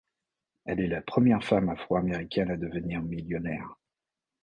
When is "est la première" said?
0.79-1.43